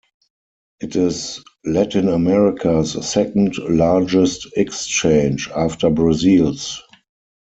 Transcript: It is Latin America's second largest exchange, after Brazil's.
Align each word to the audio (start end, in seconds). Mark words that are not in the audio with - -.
It 0.79 0.95
is 0.95 1.43
Latin 1.63 2.09
America's 2.09 2.93
second 3.07 3.55
largest 3.59 4.47
exchange, 4.57 5.47
after 5.49 5.91
Brazil's. 5.91 6.81